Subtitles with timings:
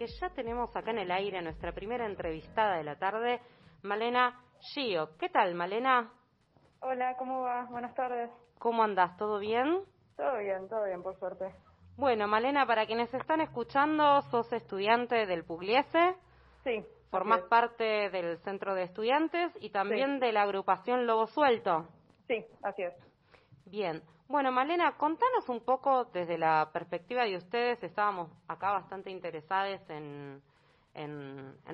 [0.00, 3.38] que ya tenemos acá en el aire nuestra primera entrevistada de la tarde,
[3.82, 4.42] Malena
[4.72, 5.10] Gio.
[5.18, 6.10] ¿Qué tal, Malena?
[6.80, 7.66] Hola, ¿cómo va?
[7.66, 8.30] Buenas tardes.
[8.58, 9.14] ¿Cómo andás?
[9.18, 9.82] ¿Todo bien?
[10.16, 11.54] Todo bien, todo bien, por suerte.
[11.98, 16.14] Bueno, Malena, para quienes están escuchando, sos estudiante del Pugliese.
[16.64, 16.82] Sí.
[17.10, 21.88] Formás parte del centro de estudiantes y también de la agrupación Lobo Suelto.
[22.26, 22.94] Sí, así es.
[23.66, 24.00] Bien.
[24.30, 27.82] Bueno, Malena, contanos un poco desde la perspectiva de ustedes.
[27.82, 30.40] Estábamos acá bastante interesados en,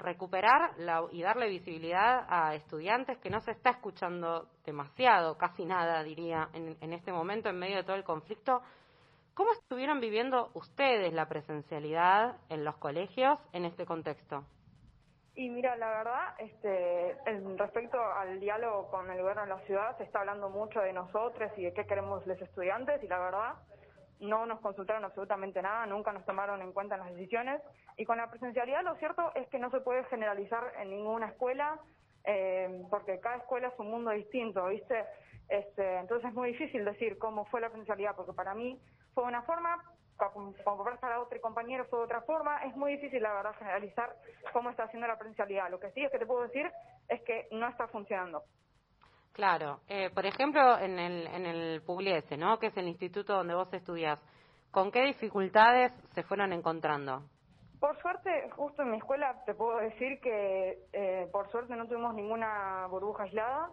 [0.00, 0.72] recuperar
[1.12, 6.76] y darle visibilidad a estudiantes que no se está escuchando demasiado, casi nada, diría, en,
[6.80, 8.60] en este momento, en medio de todo el conflicto.
[9.32, 14.44] ¿Cómo estuvieron viviendo ustedes la presencialidad en los colegios en este contexto?
[15.40, 17.16] Y mira, la verdad, este,
[17.56, 21.50] respecto al diálogo con el gobierno de la ciudad, se está hablando mucho de nosotros
[21.56, 23.54] y de qué queremos los estudiantes y la verdad
[24.18, 27.62] no nos consultaron absolutamente nada, nunca nos tomaron en cuenta en las decisiones
[27.96, 31.80] y con la presencialidad lo cierto es que no se puede generalizar en ninguna escuela
[32.24, 35.06] eh, porque cada escuela es un mundo distinto, ¿viste?
[35.48, 38.78] Este, entonces es muy difícil decir cómo fue la presencialidad porque para mí
[39.14, 39.82] fue una forma,
[40.28, 44.14] como para otro compañero fue de otra forma, es muy difícil la verdad generalizar
[44.52, 45.70] cómo está haciendo la presencialidad.
[45.70, 46.70] Lo que sí es que te puedo decir
[47.08, 48.42] es que no está funcionando.
[49.32, 52.58] Claro, eh, por ejemplo, en el, en el Pugliese, ¿no?
[52.58, 54.20] Que es el instituto donde vos estudias,
[54.70, 57.22] ¿con qué dificultades se fueron encontrando?
[57.78, 62.14] Por suerte, justo en mi escuela te puedo decir que eh, por suerte no tuvimos
[62.14, 63.70] ninguna burbuja aislada,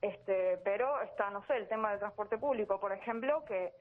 [0.00, 3.72] este, pero está, no sé, el tema del transporte público, por ejemplo, que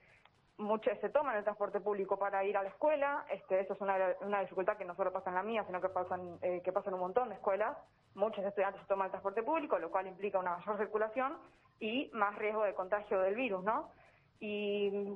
[0.58, 3.96] muchos se toman el transporte público para ir a la escuela, este, eso es una,
[4.22, 6.72] una dificultad que no solo pasa en la mía, sino que pasa en, eh, que
[6.72, 7.78] en un montón de escuelas.
[8.16, 11.38] Muchos estudiantes se toman el transporte público, lo cual implica una mayor circulación
[11.80, 13.92] y más riesgo de contagio del virus, ¿no?
[14.40, 15.16] Y,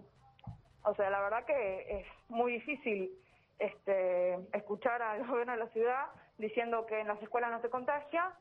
[0.83, 3.11] o sea, la verdad que es muy difícil
[3.58, 8.33] este, escuchar al gobierno de la ciudad diciendo que en las escuelas no se contagia,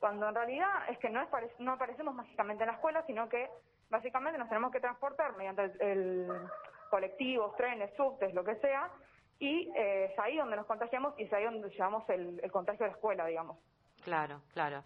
[0.00, 1.28] cuando en realidad es que no, es,
[1.58, 3.48] no aparecemos mágicamente en la escuela, sino que
[3.90, 6.28] básicamente nos tenemos que transportar mediante el,
[6.88, 8.90] colectivos, trenes, subtes, lo que sea,
[9.38, 12.88] y eh, es ahí donde nos contagiamos y es ahí donde llevamos el, contagio a
[12.88, 13.58] la escuela, digamos.
[14.02, 14.82] Claro, claro.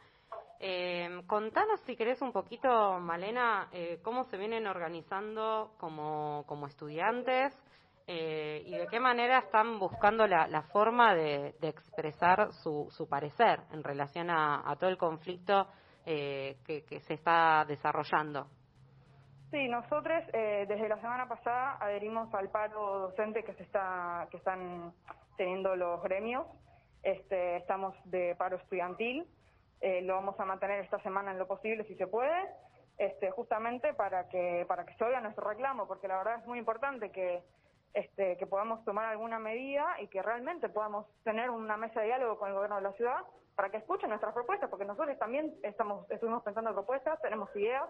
[0.60, 7.52] Eh, contanos si querés un poquito, Malena, eh, cómo se vienen organizando como, como estudiantes
[8.06, 13.82] eh, y de qué manera están buscando la, forma de, expresar su, su, parecer en
[13.82, 15.66] relación a, todo el conflicto
[16.04, 18.48] que, que se está desarrollando.
[19.52, 24.38] Sí, nosotros eh, desde la semana pasada adherimos al paro docente que se está que
[24.38, 24.94] están
[25.36, 26.46] teniendo los gremios.
[27.02, 29.28] Este, estamos de paro estudiantil.
[29.82, 32.48] Eh, lo vamos a mantener esta semana en lo posible si se puede,
[32.96, 36.58] este, justamente para que para que se oiga nuestro reclamo, porque la verdad es muy
[36.58, 37.42] importante que
[37.92, 42.38] este, que podamos tomar alguna medida y que realmente podamos tener una mesa de diálogo
[42.38, 43.20] con el gobierno de la ciudad
[43.54, 47.84] para que escuchen nuestras propuestas, porque nosotros también estamos estuvimos pensando en propuestas, tenemos ideas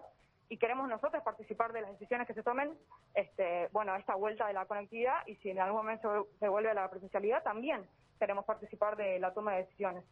[0.53, 2.77] y queremos nosotros participar de las decisiones que se tomen,
[3.15, 6.75] este, bueno, esta vuelta de la conectividad y si en algún momento se vuelve a
[6.75, 7.87] la presencialidad, también
[8.19, 10.05] queremos participar de la toma de decisiones.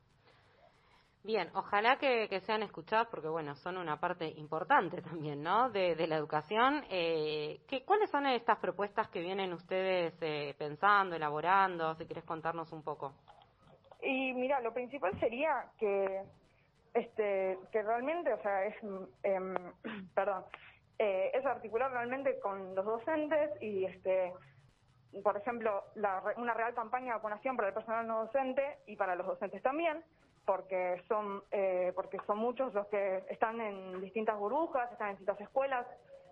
[1.22, 6.16] Bien, ojalá que, sean escuchados porque, bueno, son una parte importante también, ¿no?, de, la
[6.16, 6.84] educación.
[6.88, 11.94] Eh, ¿qué, ¿Cuáles son estas propuestas que vienen ustedes eh, pensando, elaborando?
[11.96, 13.12] Si quieres contarnos un poco.
[14.00, 16.22] Y mira, lo principal sería que
[16.94, 18.76] este, que realmente, o sea, es,
[19.22, 19.54] em,
[20.14, 20.44] perdón,
[20.98, 24.32] eh, es articular realmente con los docentes y, este,
[25.22, 29.14] por ejemplo, la, una real campaña de vacunación para el personal no docente y para
[29.14, 30.04] los docentes también,
[30.44, 35.40] porque son, eh, porque son muchos los que están en distintas burbujas, están en distintas
[35.40, 35.86] escuelas,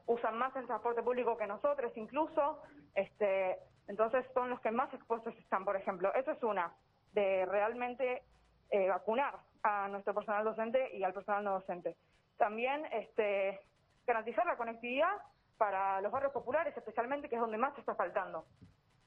[0.07, 2.61] usan más el transporte público que nosotros incluso,
[2.95, 6.13] este, entonces son los que más expuestos están, por ejemplo.
[6.15, 6.73] Eso es una,
[7.13, 8.23] de realmente
[8.71, 11.97] eh, vacunar a nuestro personal docente y al personal no docente.
[12.37, 13.61] También este,
[14.07, 15.13] garantizar la conectividad
[15.57, 18.47] para los barrios populares, especialmente, que es donde más está faltando.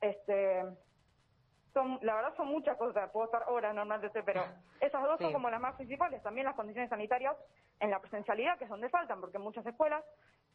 [0.02, 0.64] Este,
[1.74, 4.44] son, la verdad son muchas cosas, puedo estar horas normalmente, pero
[4.82, 6.22] esas dos son como las más principales.
[6.22, 7.36] También las condiciones sanitarias
[7.80, 10.04] en la presencialidad, que es donde faltan, porque muchas escuelas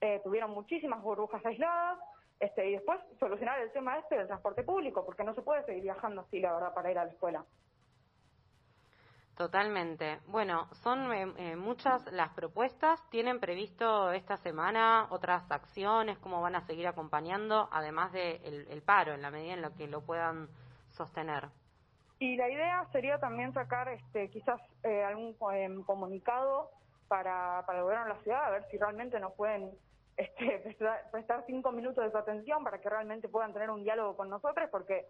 [0.01, 1.99] eh, tuvieron muchísimas burbujas aisladas,
[2.39, 5.85] este, y después solucionar el tema este del transporte público, porque no se puede seguir
[5.85, 7.45] viajando así, la verdad, para ir a la escuela.
[9.37, 10.21] Totalmente.
[10.29, 13.03] Bueno, son eh, eh, muchas las propuestas.
[13.11, 16.19] ¿Tienen previsto esta semana otras acciones?
[16.19, 17.69] ¿Cómo van a seguir acompañando?
[17.71, 20.49] Además del de el paro, en la medida en la que lo puedan
[20.91, 21.49] sostener.
[22.19, 26.71] Y la idea sería también sacar este, quizás eh, algún em, comunicado
[27.07, 29.71] para, el gobierno de la ciudad, a ver si realmente nos pueden
[30.17, 30.77] este,
[31.13, 34.71] prestar cinco minutos de su atención para que realmente puedan tener un diálogo con nosotros,
[34.71, 35.07] porque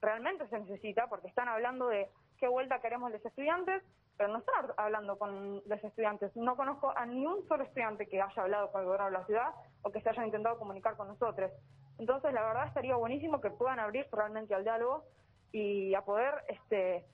[0.00, 2.08] realmente se necesita, porque están hablando de
[2.38, 3.82] qué vuelta queremos los estudiantes,
[4.16, 6.34] pero no están hablando con los estudiantes.
[6.36, 9.26] No conozco a ni un solo estudiante que haya hablado con el gobierno de la
[9.26, 11.52] ciudad o que se haya intentado comunicar con nosotros.
[11.98, 15.04] Entonces, la verdad estaría buenísimo que puedan abrir realmente al diálogo
[15.52, 17.04] y a poder, este,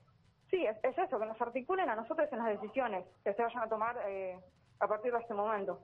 [0.49, 3.69] sí, es, eso, que nos articulen a nosotros en las decisiones que se vayan a
[3.69, 4.39] tomar eh,
[4.79, 5.79] a partir de este momento.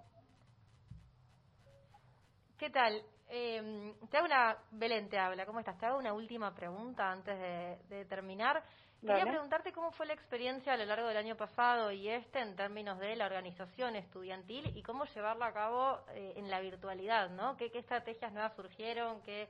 [2.57, 3.01] ¿Qué tal?
[3.33, 5.79] Eh, te hago una, Belén te habla, ¿cómo estás?
[5.79, 7.39] Te hago una última pregunta antes
[7.87, 8.61] de, terminar.
[8.99, 12.57] Quería preguntarte cómo fue la experiencia a lo largo del año pasado y este en
[12.57, 17.55] términos de la organización estudiantil y cómo llevarla a cabo eh, en la virtualidad, ¿no?
[17.55, 19.21] ¿Qué, estrategias nuevas surgieron?
[19.21, 19.47] ¿Qué,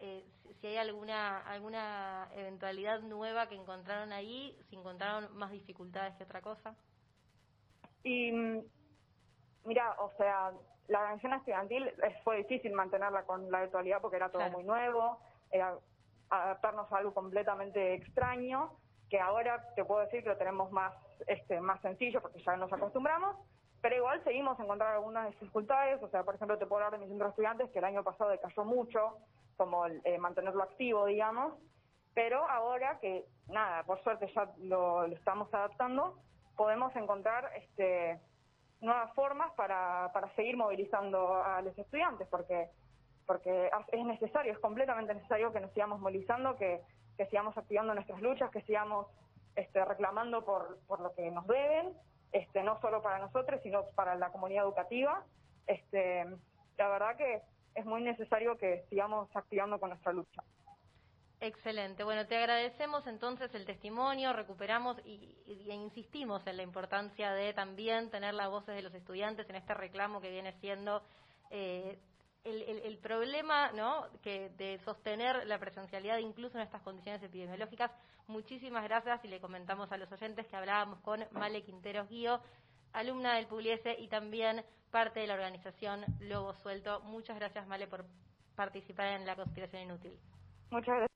[0.00, 0.24] eh,
[0.60, 6.40] si hay alguna alguna eventualidad nueva que encontraron ahí, si encontraron más dificultades que otra
[6.42, 6.74] cosa.
[8.02, 8.62] Y mm,
[9.64, 10.52] mira, o sea,
[10.88, 11.92] la organización estudiantil
[12.24, 15.18] fue difícil mantenerla con la virtualidad porque era todo muy nuevo,
[15.50, 15.76] era
[16.30, 18.72] adaptarnos a algo completamente extraño,
[19.08, 20.94] que ahora te puedo decir que lo tenemos más,
[21.26, 23.36] este, más sencillo porque ya nos acostumbramos,
[23.80, 27.08] pero igual seguimos encontrando algunas dificultades, o sea, por ejemplo, te puedo hablar de mi
[27.08, 29.16] centro de estudiantes que el año pasado decayó mucho,
[29.56, 31.54] como eh, mantenerlo activo, digamos,
[32.14, 36.18] pero ahora que, nada, por suerte ya lo, lo estamos adaptando,
[36.56, 38.20] podemos encontrar este
[38.80, 42.68] nuevas formas para, para seguir movilizando a los estudiantes, porque
[43.30, 46.80] porque es necesario, es completamente necesario que nos sigamos movilizando, que,
[47.16, 49.06] que sigamos activando nuestras luchas, que sigamos
[49.54, 51.92] este, reclamando por, por lo que nos deben,
[52.32, 55.22] este, no solo para nosotros, sino para la comunidad educativa.
[55.68, 56.24] Este,
[56.76, 57.40] la verdad que
[57.76, 60.42] es muy necesario que sigamos activando con nuestra lucha.
[61.42, 62.04] Excelente.
[62.04, 65.38] Bueno, te agradecemos entonces el testimonio, recuperamos y,
[65.70, 70.20] insistimos en la importancia de también tener las voces de los estudiantes en este reclamo
[70.20, 71.02] que viene siendo
[71.50, 71.98] eh,
[72.44, 74.06] el, problema ¿no?
[74.22, 77.90] que de sostener la presencialidad incluso en estas condiciones epidemiológicas.
[78.26, 82.40] Muchísimas gracias y le comentamos a los oyentes que hablábamos con Male Quinteros Guío,
[82.92, 87.00] alumna del Pugliese y también parte de la organización Lobo Suelto.
[87.00, 88.04] Muchas gracias, Male, por
[88.56, 90.12] participar en la conspiración inútil.
[90.70, 91.09] Muchas gracias.